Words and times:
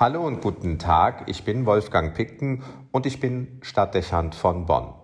Hallo 0.00 0.26
und 0.26 0.40
guten 0.40 0.78
Tag, 0.78 1.24
ich 1.26 1.44
bin 1.44 1.66
Wolfgang 1.66 2.14
Picken 2.14 2.62
und 2.90 3.04
ich 3.04 3.20
bin 3.20 3.58
Stadtdechant 3.60 4.34
von 4.34 4.64
Bonn. 4.64 4.94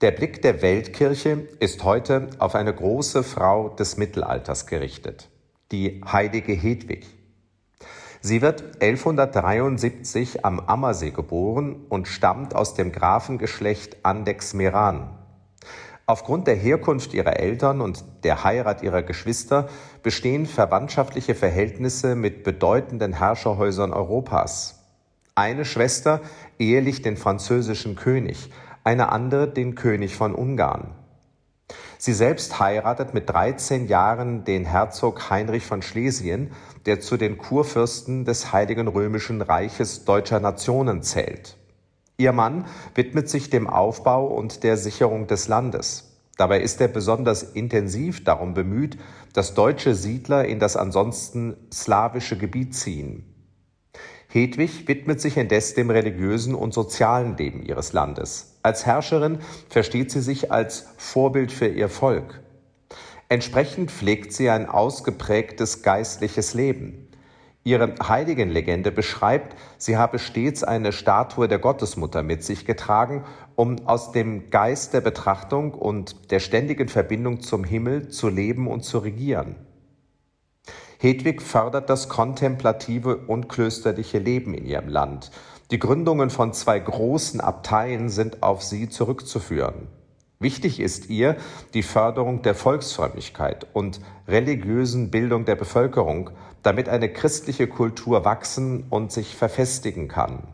Der 0.00 0.12
Blick 0.12 0.40
der 0.40 0.62
Weltkirche 0.62 1.48
ist 1.58 1.82
heute 1.82 2.28
auf 2.38 2.54
eine 2.54 2.72
große 2.72 3.24
Frau 3.24 3.70
des 3.70 3.96
Mittelalters 3.96 4.68
gerichtet, 4.68 5.30
die 5.72 6.00
heilige 6.06 6.52
Hedwig. 6.52 7.08
Sie 8.20 8.40
wird 8.40 8.80
1173 8.80 10.44
am 10.44 10.60
Ammersee 10.60 11.10
geboren 11.10 11.86
und 11.88 12.06
stammt 12.06 12.54
aus 12.54 12.74
dem 12.74 12.92
Grafengeschlecht 12.92 13.96
Andex-Meran. 14.04 15.17
Aufgrund 16.10 16.46
der 16.46 16.54
Herkunft 16.54 17.12
ihrer 17.12 17.38
Eltern 17.38 17.82
und 17.82 18.02
der 18.24 18.42
Heirat 18.42 18.82
ihrer 18.82 19.02
Geschwister 19.02 19.68
bestehen 20.02 20.46
verwandtschaftliche 20.46 21.34
Verhältnisse 21.34 22.14
mit 22.14 22.44
bedeutenden 22.44 23.12
Herrscherhäusern 23.12 23.92
Europas. 23.92 24.86
Eine 25.34 25.66
Schwester 25.66 26.22
ehelich 26.58 27.02
den 27.02 27.18
französischen 27.18 27.94
König, 27.94 28.50
eine 28.84 29.12
andere 29.12 29.48
den 29.48 29.74
König 29.74 30.16
von 30.16 30.34
Ungarn. 30.34 30.94
Sie 31.98 32.14
selbst 32.14 32.58
heiratet 32.58 33.12
mit 33.12 33.28
13 33.28 33.86
Jahren 33.86 34.44
den 34.44 34.64
Herzog 34.64 35.28
Heinrich 35.28 35.66
von 35.66 35.82
Schlesien, 35.82 36.52
der 36.86 37.00
zu 37.00 37.18
den 37.18 37.36
Kurfürsten 37.36 38.24
des 38.24 38.50
Heiligen 38.54 38.88
Römischen 38.88 39.42
Reiches 39.42 40.06
deutscher 40.06 40.40
Nationen 40.40 41.02
zählt. 41.02 41.58
Ihr 42.20 42.32
Mann 42.32 42.66
widmet 42.96 43.28
sich 43.28 43.48
dem 43.48 43.68
Aufbau 43.68 44.26
und 44.26 44.64
der 44.64 44.76
Sicherung 44.76 45.28
des 45.28 45.46
Landes. 45.46 46.18
Dabei 46.36 46.60
ist 46.60 46.80
er 46.80 46.88
besonders 46.88 47.44
intensiv 47.44 48.24
darum 48.24 48.54
bemüht, 48.54 48.98
dass 49.34 49.54
deutsche 49.54 49.94
Siedler 49.94 50.44
in 50.44 50.58
das 50.58 50.76
ansonsten 50.76 51.56
slawische 51.72 52.36
Gebiet 52.36 52.74
ziehen. 52.74 53.24
Hedwig 54.26 54.88
widmet 54.88 55.20
sich 55.20 55.36
indes 55.36 55.74
dem 55.74 55.90
religiösen 55.90 56.56
und 56.56 56.74
sozialen 56.74 57.36
Leben 57.36 57.62
ihres 57.62 57.92
Landes. 57.92 58.58
Als 58.64 58.84
Herrscherin 58.84 59.38
versteht 59.68 60.10
sie 60.10 60.20
sich 60.20 60.50
als 60.50 60.88
Vorbild 60.96 61.52
für 61.52 61.68
ihr 61.68 61.88
Volk. 61.88 62.40
Entsprechend 63.28 63.92
pflegt 63.92 64.32
sie 64.32 64.50
ein 64.50 64.68
ausgeprägtes 64.68 65.82
geistliches 65.82 66.52
Leben. 66.54 67.07
Ihre 67.64 67.94
Heiligenlegende 68.02 68.90
beschreibt, 68.90 69.56
sie 69.76 69.96
habe 69.96 70.18
stets 70.18 70.64
eine 70.64 70.92
Statue 70.92 71.48
der 71.48 71.58
Gottesmutter 71.58 72.22
mit 72.22 72.42
sich 72.42 72.64
getragen, 72.64 73.24
um 73.56 73.86
aus 73.86 74.12
dem 74.12 74.50
Geist 74.50 74.94
der 74.94 75.00
Betrachtung 75.00 75.74
und 75.74 76.30
der 76.30 76.40
ständigen 76.40 76.88
Verbindung 76.88 77.40
zum 77.40 77.64
Himmel 77.64 78.08
zu 78.08 78.28
leben 78.28 78.68
und 78.68 78.84
zu 78.84 78.98
regieren. 78.98 79.56
Hedwig 80.98 81.42
fördert 81.42 81.90
das 81.90 82.08
kontemplative 82.08 83.16
und 83.16 83.48
klösterliche 83.48 84.18
Leben 84.18 84.54
in 84.54 84.64
ihrem 84.64 84.88
Land. 84.88 85.30
Die 85.70 85.78
Gründungen 85.78 86.30
von 86.30 86.52
zwei 86.54 86.78
großen 86.78 87.40
Abteien 87.40 88.08
sind 88.08 88.42
auf 88.42 88.62
sie 88.62 88.88
zurückzuführen. 88.88 89.88
Wichtig 90.40 90.78
ist 90.78 91.10
ihr 91.10 91.36
die 91.74 91.82
Förderung 91.82 92.42
der 92.42 92.54
Volksfrömmigkeit 92.54 93.66
und 93.72 94.00
religiösen 94.28 95.10
Bildung 95.10 95.44
der 95.44 95.56
Bevölkerung, 95.56 96.30
damit 96.62 96.88
eine 96.88 97.12
christliche 97.12 97.66
Kultur 97.66 98.24
wachsen 98.24 98.84
und 98.88 99.10
sich 99.10 99.34
verfestigen 99.34 100.06
kann. 100.06 100.46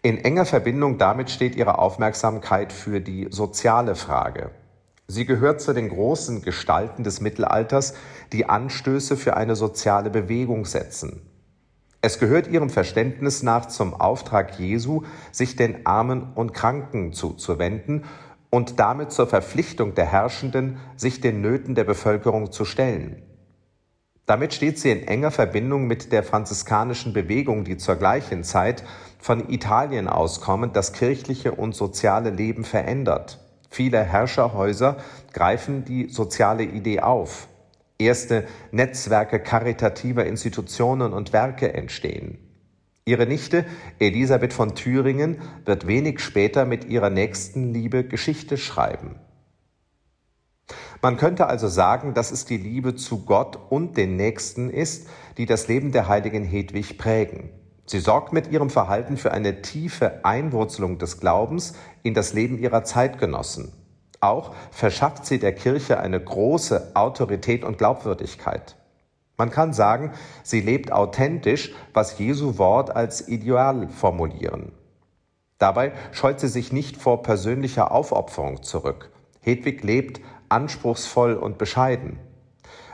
In 0.00 0.18
enger 0.18 0.46
Verbindung 0.46 0.96
damit 0.96 1.30
steht 1.30 1.54
ihre 1.54 1.78
Aufmerksamkeit 1.78 2.72
für 2.72 3.00
die 3.00 3.28
soziale 3.30 3.94
Frage. 3.94 4.50
Sie 5.06 5.26
gehört 5.26 5.60
zu 5.60 5.74
den 5.74 5.90
großen 5.90 6.42
Gestalten 6.42 7.04
des 7.04 7.20
Mittelalters, 7.20 7.94
die 8.32 8.48
Anstöße 8.48 9.18
für 9.18 9.36
eine 9.36 9.54
soziale 9.54 10.08
Bewegung 10.08 10.64
setzen. 10.64 11.31
Es 12.04 12.18
gehört 12.18 12.48
ihrem 12.48 12.68
Verständnis 12.68 13.44
nach 13.44 13.66
zum 13.66 13.94
Auftrag 13.94 14.58
Jesu, 14.58 15.02
sich 15.30 15.54
den 15.54 15.86
Armen 15.86 16.32
und 16.34 16.52
Kranken 16.52 17.12
zuzuwenden 17.12 18.04
und 18.50 18.80
damit 18.80 19.12
zur 19.12 19.28
Verpflichtung 19.28 19.94
der 19.94 20.06
Herrschenden, 20.06 20.78
sich 20.96 21.20
den 21.20 21.40
Nöten 21.40 21.76
der 21.76 21.84
Bevölkerung 21.84 22.50
zu 22.50 22.64
stellen. 22.64 23.22
Damit 24.26 24.52
steht 24.52 24.80
sie 24.80 24.90
in 24.90 25.06
enger 25.06 25.30
Verbindung 25.30 25.86
mit 25.86 26.10
der 26.10 26.24
franziskanischen 26.24 27.12
Bewegung, 27.12 27.62
die 27.62 27.76
zur 27.76 27.94
gleichen 27.94 28.42
Zeit 28.42 28.82
von 29.20 29.48
Italien 29.48 30.08
auskommend 30.08 30.74
das 30.74 30.92
kirchliche 30.92 31.52
und 31.52 31.76
soziale 31.76 32.30
Leben 32.30 32.64
verändert. 32.64 33.38
Viele 33.70 34.02
Herrscherhäuser 34.02 34.96
greifen 35.32 35.84
die 35.84 36.08
soziale 36.08 36.64
Idee 36.64 37.00
auf. 37.00 37.46
Erste 37.98 38.46
Netzwerke 38.70 39.40
karitativer 39.40 40.26
Institutionen 40.26 41.12
und 41.12 41.32
Werke 41.32 41.72
entstehen. 41.74 42.38
Ihre 43.04 43.26
Nichte 43.26 43.64
Elisabeth 43.98 44.52
von 44.52 44.74
Thüringen 44.74 45.38
wird 45.64 45.86
wenig 45.86 46.20
später 46.20 46.64
mit 46.64 46.84
ihrer 46.84 47.10
nächsten 47.10 47.72
Liebe 47.72 48.04
Geschichte 48.04 48.56
schreiben. 48.56 49.16
Man 51.00 51.16
könnte 51.16 51.48
also 51.48 51.66
sagen, 51.66 52.14
dass 52.14 52.30
es 52.30 52.44
die 52.44 52.56
Liebe 52.56 52.94
zu 52.94 53.24
Gott 53.24 53.58
und 53.70 53.96
den 53.96 54.14
Nächsten 54.14 54.70
ist, 54.70 55.08
die 55.36 55.46
das 55.46 55.66
Leben 55.66 55.90
der 55.90 56.06
heiligen 56.06 56.44
Hedwig 56.44 56.96
prägen. 56.96 57.50
Sie 57.86 57.98
sorgt 57.98 58.32
mit 58.32 58.52
ihrem 58.52 58.70
Verhalten 58.70 59.16
für 59.16 59.32
eine 59.32 59.62
tiefe 59.62 60.24
Einwurzelung 60.24 60.98
des 60.98 61.18
Glaubens 61.18 61.74
in 62.04 62.14
das 62.14 62.32
Leben 62.32 62.56
ihrer 62.56 62.84
Zeitgenossen. 62.84 63.72
Auch 64.22 64.54
verschafft 64.70 65.26
sie 65.26 65.40
der 65.40 65.52
Kirche 65.52 65.98
eine 65.98 66.20
große 66.20 66.92
Autorität 66.94 67.64
und 67.64 67.76
Glaubwürdigkeit. 67.76 68.76
Man 69.36 69.50
kann 69.50 69.72
sagen, 69.72 70.12
sie 70.44 70.60
lebt 70.60 70.92
authentisch, 70.92 71.74
was 71.92 72.18
Jesu 72.20 72.56
Wort 72.56 72.94
als 72.94 73.26
Ideal 73.26 73.88
formulieren. 73.88 74.70
Dabei 75.58 75.92
scheut 76.12 76.38
sie 76.38 76.46
sich 76.46 76.72
nicht 76.72 76.96
vor 76.96 77.24
persönlicher 77.24 77.90
Aufopferung 77.90 78.62
zurück. 78.62 79.10
Hedwig 79.40 79.82
lebt 79.82 80.20
anspruchsvoll 80.48 81.34
und 81.34 81.58
bescheiden. 81.58 82.20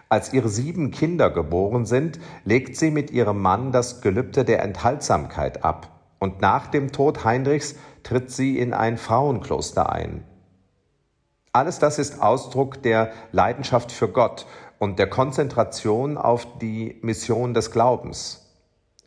Als 0.09 0.33
ihre 0.33 0.49
sieben 0.49 0.93
Kinder 0.93 1.29
geboren 1.29 1.85
sind, 1.85 2.19
legt 2.47 2.75
sie 2.77 2.91
mit 2.91 3.11
ihrem 3.11 3.43
Mann 3.43 3.71
das 3.71 4.01
Gelübde 4.01 4.47
der 4.47 4.63
Enthaltsamkeit 4.63 5.63
ab. 5.63 5.89
Und 6.19 6.41
nach 6.41 6.69
dem 6.69 6.91
Tod 6.91 7.27
Heinrichs 7.27 7.75
tritt 8.03 8.31
sie 8.31 8.59
in 8.59 8.73
ein 8.73 8.97
Frauenkloster 8.97 9.93
ein. 9.93 10.25
Alles 11.59 11.81
das 11.81 11.99
ist 11.99 12.23
Ausdruck 12.23 12.85
der 12.85 13.11
Leidenschaft 13.33 13.91
für 13.91 14.07
Gott 14.07 14.47
und 14.79 15.01
der 15.01 15.11
Konzentration 15.11 16.17
auf 16.17 16.47
die 16.61 17.01
Mission 17.03 17.53
des 17.53 17.73
Glaubens. 17.73 18.47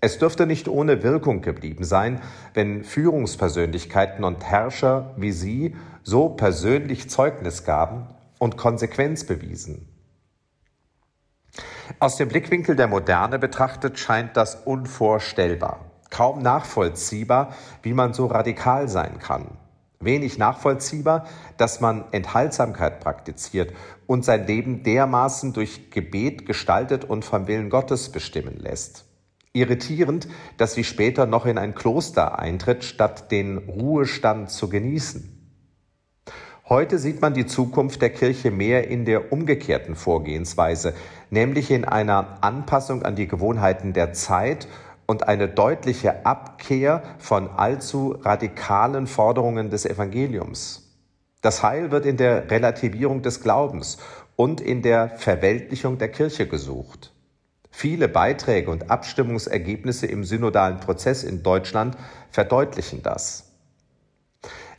Es 0.02 0.18
dürfte 0.18 0.46
nicht 0.46 0.68
ohne 0.68 1.02
Wirkung 1.02 1.42
geblieben 1.42 1.86
sein, 1.86 2.20
wenn 2.54 2.84
Führungspersönlichkeiten 2.84 4.26
und 4.26 4.44
Herrscher 4.44 5.14
wie 5.16 5.32
Sie 5.32 5.78
so 6.04 6.28
persönlich 6.28 7.10
Zeugnis 7.10 7.64
gaben 7.64 8.10
und 8.38 8.58
Konsequenz 8.58 9.24
bewiesen. 9.24 9.88
Aus 12.00 12.18
dem 12.18 12.28
Blickwinkel 12.28 12.76
der 12.76 12.90
Moderne 12.90 13.40
betrachtet 13.40 13.98
scheint 13.98 14.36
das 14.36 14.56
unvorstellbar, 14.56 15.86
kaum 16.10 16.42
nachvollziehbar, 16.42 17.54
wie 17.82 17.94
man 17.94 18.14
so 18.14 18.26
radikal 18.26 18.90
sein 18.90 19.20
kann. 19.20 19.58
Wenig 20.04 20.38
nachvollziehbar, 20.38 21.26
dass 21.58 21.80
man 21.80 22.06
Enthaltsamkeit 22.12 23.00
praktiziert 23.00 23.74
und 24.08 24.26
sein 24.26 24.48
Leben 24.48 24.84
dermaßen 24.84 25.54
durch 25.54 25.92
Gebet 25.92 26.46
gestaltet 26.46 27.06
und 27.06 27.26
vom 27.26 27.48
Willen 27.48 27.70
Gottes 27.70 28.10
bestimmen 28.10 28.58
lässt. 28.58 29.06
Irritierend, 29.54 30.28
dass 30.58 30.74
sie 30.74 30.84
später 30.84 31.26
noch 31.26 31.46
in 31.46 31.58
ein 31.58 31.76
Kloster 31.76 32.40
eintritt, 32.40 32.84
statt 32.84 33.32
den 33.32 33.58
Ruhestand 33.58 34.50
zu 34.50 34.70
genießen. 34.70 35.38
Heute 36.72 37.00
sieht 37.00 37.22
man 37.22 37.34
die 37.34 37.46
Zukunft 37.46 38.02
der 38.02 38.12
Kirche 38.12 38.50
mehr 38.50 38.88
in 38.88 39.04
der 39.04 39.34
umgekehrten 39.34 39.96
Vorgehensweise, 39.96 40.94
nämlich 41.30 41.70
in 41.70 41.84
einer 41.84 42.38
Anpassung 42.40 43.04
an 43.04 43.18
die 43.18 43.28
Gewohnheiten 43.28 43.92
der 43.92 44.14
Zeit 44.14 44.70
und 45.12 45.28
eine 45.28 45.50
deutliche 45.50 46.26
Abkehr 46.26 47.04
von 47.20 47.50
allzu 47.50 48.18
radikalen 48.22 49.08
Forderungen 49.08 49.70
des 49.70 49.86
Evangeliums. 49.86 50.96
Das 51.42 51.64
Heil 51.64 51.92
wird 51.92 52.06
in 52.06 52.16
der 52.16 52.50
Relativierung 52.50 53.22
des 53.22 53.42
Glaubens 53.42 53.98
und 54.38 54.62
in 54.62 54.82
der 54.82 55.10
Verweltlichung 55.18 55.98
der 55.98 56.08
Kirche 56.08 56.48
gesucht. 56.48 57.12
Viele 57.72 58.08
Beiträge 58.08 58.72
und 58.72 58.90
Abstimmungsergebnisse 58.90 60.06
im 60.06 60.24
synodalen 60.24 60.80
Prozess 60.80 61.26
in 61.26 61.44
Deutschland 61.44 61.98
verdeutlichen 62.30 63.04
das. 63.04 63.52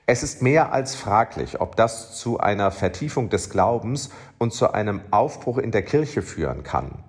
Es 0.06 0.22
ist 0.22 0.40
mehr 0.40 0.72
als 0.72 0.94
fraglich, 0.94 1.60
ob 1.60 1.76
das 1.76 2.16
zu 2.16 2.40
einer 2.40 2.70
Vertiefung 2.70 3.28
des 3.28 3.50
Glaubens 3.50 4.08
und 4.38 4.54
zu 4.54 4.72
einem 4.72 5.02
Aufbruch 5.10 5.58
in 5.58 5.72
der 5.72 5.82
Kirche 5.82 6.22
führen 6.22 6.62
kann. 6.62 7.04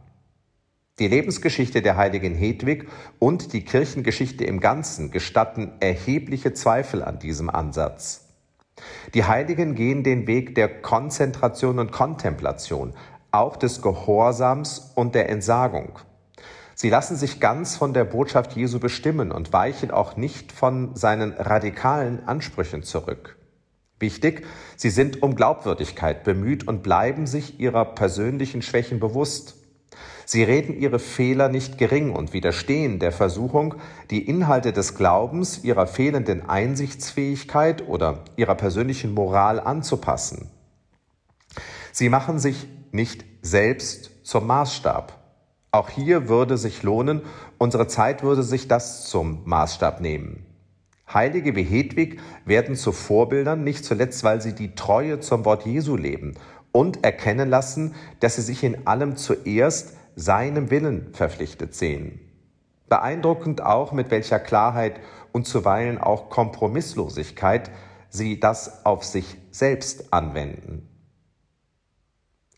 Die 1.00 1.08
Lebensgeschichte 1.08 1.82
der 1.82 1.98
heiligen 1.98 2.36
Hedwig 2.36 2.88
und 3.18 3.54
die 3.54 3.66
Kirchengeschichte 3.66 4.44
im 4.44 4.60
Ganzen 4.60 5.10
gestatten 5.10 5.72
erhebliche 5.80 6.54
Zweifel 6.54 7.04
an 7.04 7.18
diesem 7.18 7.50
Ansatz. 7.50 8.30
Die 9.16 9.24
Heiligen 9.24 9.74
gehen 9.74 10.04
den 10.04 10.28
Weg 10.28 10.54
der 10.54 10.82
Konzentration 10.82 11.80
und 11.80 11.92
Kontemplation, 11.92 12.94
auch 13.32 13.58
des 13.58 13.82
Gehorsams 13.82 14.92
und 14.94 15.16
der 15.16 15.30
Entsagung. 15.30 15.98
Sie 16.76 16.92
lassen 16.92 17.16
sich 17.16 17.40
ganz 17.40 17.76
von 17.76 17.94
der 17.94 18.04
Botschaft 18.04 18.54
Jesu 18.54 18.80
bestimmen 18.80 19.32
und 19.32 19.52
weichen 19.52 19.90
auch 19.90 20.16
nicht 20.16 20.52
von 20.52 20.96
seinen 20.96 21.34
radikalen 21.34 22.28
Ansprüchen 22.28 22.84
zurück. 22.84 23.38
Wichtig, 23.98 24.46
sie 24.76 24.92
sind 24.92 25.24
um 25.24 25.36
Glaubwürdigkeit 25.36 26.24
bemüht 26.24 26.68
und 26.68 26.84
bleiben 26.84 27.26
sich 27.26 27.60
ihrer 27.60 27.86
persönlichen 27.86 28.62
Schwächen 28.62 29.00
bewusst. 29.00 29.63
Sie 30.26 30.44
reden 30.44 30.80
ihre 30.80 31.00
Fehler 31.00 31.50
nicht 31.50 31.78
gering 31.78 32.12
und 32.12 32.34
widerstehen 32.34 33.00
der 33.00 33.12
Versuchung, 33.12 33.76
die 34.10 34.28
Inhalte 34.28 34.72
des 34.72 34.96
Glaubens 34.96 35.64
ihrer 35.64 35.88
fehlenden 35.88 36.48
Einsichtsfähigkeit 36.50 37.88
oder 37.88 38.24
ihrer 38.36 38.56
persönlichen 38.56 39.14
Moral 39.14 39.60
anzupassen. 39.60 40.50
Sie 41.92 42.10
machen 42.10 42.40
sich 42.40 42.68
nicht 42.92 43.26
selbst 43.42 44.12
zum 44.24 44.48
Maßstab. 44.48 45.20
Auch 45.72 45.90
hier 45.90 46.30
würde 46.30 46.58
sich 46.58 46.84
lohnen, 46.84 47.22
unsere 47.58 47.88
Zeit 47.88 48.24
würde 48.24 48.44
sich 48.44 48.68
das 48.68 49.06
zum 49.10 49.42
Maßstab 49.46 50.02
nehmen. 50.02 50.46
Heilige 51.14 51.56
wie 51.56 51.64
Hedwig 51.64 52.20
werden 52.46 52.76
zu 52.76 52.92
Vorbildern, 52.92 53.64
nicht 53.64 53.86
zuletzt, 53.86 54.24
weil 54.24 54.42
sie 54.42 54.54
die 54.54 54.74
Treue 54.74 55.20
zum 55.20 55.46
Wort 55.46 55.66
Jesu 55.66 55.96
leben 55.96 56.36
und 56.74 57.06
erkennen 57.06 57.50
lassen, 57.50 57.96
dass 58.20 58.36
sie 58.36 58.42
sich 58.42 58.64
in 58.66 58.86
allem 58.86 59.16
zuerst 59.16 59.96
seinem 60.18 60.70
Willen 60.70 61.14
verpflichtet 61.14 61.74
sehen. 61.74 62.20
Beeindruckend 62.90 63.62
auch, 63.62 63.94
mit 63.94 64.12
welcher 64.12 64.40
Klarheit 64.40 65.00
und 65.32 65.48
zuweilen 65.48 65.98
auch 65.98 66.30
Kompromisslosigkeit 66.30 67.72
sie 68.10 68.40
das 68.40 68.86
auf 68.86 69.06
sich 69.06 69.38
selbst 69.52 70.14
anwenden. 70.14 70.90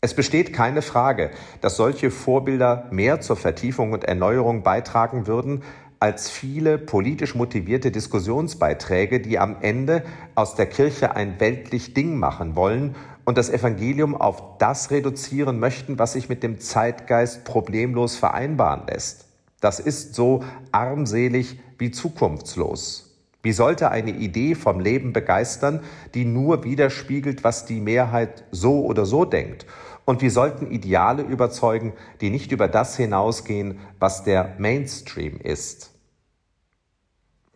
Es 0.00 0.14
besteht 0.14 0.52
keine 0.52 0.82
Frage, 0.82 1.30
dass 1.60 1.76
solche 1.76 2.10
Vorbilder 2.10 2.86
mehr 2.90 3.20
zur 3.20 3.36
Vertiefung 3.36 3.92
und 3.92 4.04
Erneuerung 4.04 4.62
beitragen 4.62 5.26
würden 5.26 5.62
als 5.98 6.28
viele 6.28 6.76
politisch 6.76 7.34
motivierte 7.34 7.90
Diskussionsbeiträge, 7.90 9.20
die 9.20 9.38
am 9.38 9.56
Ende 9.62 10.04
aus 10.34 10.54
der 10.54 10.66
Kirche 10.66 11.16
ein 11.16 11.40
weltlich 11.40 11.94
Ding 11.94 12.18
machen 12.18 12.54
wollen 12.54 12.94
und 13.26 13.36
das 13.36 13.50
Evangelium 13.50 14.14
auf 14.14 14.56
das 14.58 14.90
reduzieren 14.90 15.58
möchten, 15.58 15.98
was 15.98 16.14
sich 16.14 16.30
mit 16.30 16.42
dem 16.42 16.60
Zeitgeist 16.60 17.44
problemlos 17.44 18.16
vereinbaren 18.16 18.86
lässt. 18.86 19.26
Das 19.60 19.80
ist 19.80 20.14
so 20.14 20.44
armselig 20.72 21.58
wie 21.76 21.90
zukunftslos. 21.90 23.02
Wie 23.42 23.52
sollte 23.52 23.90
eine 23.90 24.12
Idee 24.12 24.54
vom 24.54 24.80
Leben 24.80 25.12
begeistern, 25.12 25.80
die 26.14 26.24
nur 26.24 26.64
widerspiegelt, 26.64 27.44
was 27.44 27.64
die 27.64 27.80
Mehrheit 27.80 28.44
so 28.52 28.84
oder 28.84 29.04
so 29.04 29.24
denkt? 29.24 29.66
Und 30.04 30.22
wie 30.22 30.30
sollten 30.30 30.70
Ideale 30.70 31.22
überzeugen, 31.22 31.94
die 32.20 32.30
nicht 32.30 32.52
über 32.52 32.68
das 32.68 32.96
hinausgehen, 32.96 33.80
was 33.98 34.22
der 34.22 34.54
Mainstream 34.58 35.40
ist? 35.40 35.90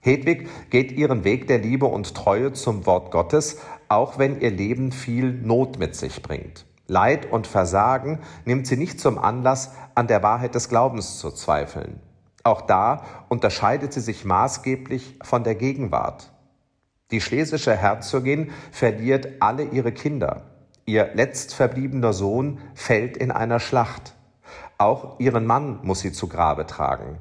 Hedwig 0.00 0.48
geht 0.70 0.92
ihren 0.92 1.24
Weg 1.24 1.46
der 1.46 1.58
Liebe 1.58 1.86
und 1.86 2.14
Treue 2.14 2.52
zum 2.54 2.86
Wort 2.86 3.10
Gottes, 3.10 3.58
auch 3.90 4.18
wenn 4.18 4.40
ihr 4.40 4.52
Leben 4.52 4.92
viel 4.92 5.32
Not 5.32 5.78
mit 5.78 5.96
sich 5.96 6.22
bringt. 6.22 6.64
Leid 6.86 7.30
und 7.30 7.46
Versagen 7.46 8.20
nimmt 8.44 8.66
sie 8.66 8.76
nicht 8.76 9.00
zum 9.00 9.18
Anlass, 9.18 9.72
an 9.94 10.06
der 10.06 10.22
Wahrheit 10.22 10.54
des 10.54 10.68
Glaubens 10.68 11.18
zu 11.18 11.30
zweifeln. 11.32 12.00
Auch 12.44 12.62
da 12.62 13.04
unterscheidet 13.28 13.92
sie 13.92 14.00
sich 14.00 14.24
maßgeblich 14.24 15.18
von 15.22 15.44
der 15.44 15.56
Gegenwart. 15.56 16.32
Die 17.10 17.20
schlesische 17.20 17.76
Herzogin 17.76 18.52
verliert 18.70 19.28
alle 19.40 19.64
ihre 19.64 19.92
Kinder. 19.92 20.42
Ihr 20.86 21.10
letztverbliebener 21.12 22.12
Sohn 22.12 22.60
fällt 22.74 23.16
in 23.16 23.32
einer 23.32 23.58
Schlacht. 23.58 24.14
Auch 24.78 25.18
ihren 25.18 25.46
Mann 25.46 25.80
muss 25.82 26.00
sie 26.00 26.12
zu 26.12 26.28
Grabe 26.28 26.64
tragen. 26.66 27.18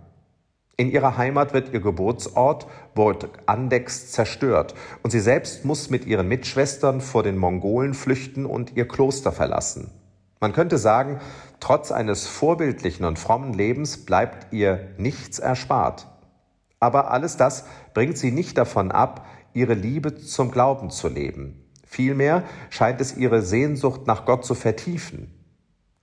In 0.79 0.91
ihrer 0.91 1.17
Heimat 1.17 1.53
wird 1.53 1.73
ihr 1.73 1.81
Geburtsort 1.81 2.65
Burg 2.95 3.27
Andex 3.47 4.13
zerstört 4.13 4.75
und 5.03 5.11
sie 5.11 5.19
selbst 5.19 5.65
muss 5.65 5.89
mit 5.89 6.05
ihren 6.05 6.29
Mitschwestern 6.29 7.01
vor 7.01 7.21
den 7.21 7.37
Mongolen 7.37 7.93
flüchten 7.93 8.45
und 8.45 8.77
ihr 8.77 8.87
Kloster 8.87 9.33
verlassen. 9.33 9.91
Man 10.39 10.53
könnte 10.53 10.77
sagen, 10.77 11.19
trotz 11.59 11.91
eines 11.91 12.27
vorbildlichen 12.27 13.03
und 13.03 13.19
frommen 13.19 13.53
Lebens 13.53 14.05
bleibt 14.05 14.53
ihr 14.53 14.87
nichts 14.97 15.37
erspart. 15.37 16.07
Aber 16.79 17.11
alles 17.11 17.35
das 17.35 17.65
bringt 17.93 18.17
sie 18.17 18.31
nicht 18.31 18.57
davon 18.57 18.93
ab, 18.93 19.27
ihre 19.53 19.73
Liebe 19.73 20.15
zum 20.15 20.49
Glauben 20.49 20.91
zu 20.91 21.09
leben. 21.09 21.61
Vielmehr 21.85 22.45
scheint 22.69 23.01
es 23.01 23.17
ihre 23.17 23.41
Sehnsucht 23.41 24.07
nach 24.07 24.23
Gott 24.23 24.45
zu 24.45 24.55
vertiefen. 24.55 25.38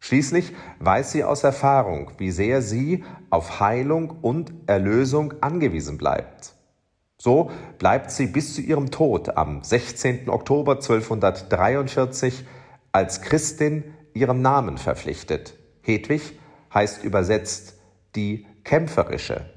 Schließlich 0.00 0.54
weiß 0.78 1.12
sie 1.12 1.24
aus 1.24 1.42
Erfahrung, 1.42 2.12
wie 2.18 2.30
sehr 2.30 2.62
sie 2.62 3.04
auf 3.30 3.60
Heilung 3.60 4.10
und 4.22 4.52
Erlösung 4.66 5.34
angewiesen 5.40 5.98
bleibt. 5.98 6.52
So 7.18 7.50
bleibt 7.78 8.10
sie 8.10 8.26
bis 8.26 8.54
zu 8.54 8.60
ihrem 8.60 8.90
Tod 8.90 9.36
am 9.36 9.62
16. 9.62 10.28
Oktober 10.28 10.74
1243 10.74 12.44
als 12.92 13.22
Christin 13.22 13.84
ihrem 14.12 14.42
Namen 14.42 14.78
verpflichtet. 14.78 15.54
Hedwig 15.82 16.38
heißt 16.72 17.04
übersetzt 17.04 17.78
die 18.14 18.46
Kämpferische. 18.64 19.50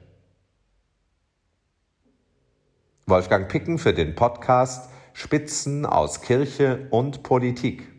Wolfgang 3.06 3.50
Picken 3.50 3.77
für 3.77 3.94
den 3.94 4.15
Podcast 4.15 4.89
Spitzen 5.13 5.85
aus 5.85 6.21
Kirche 6.21 6.88
und 6.92 7.24
Politik. 7.24 7.98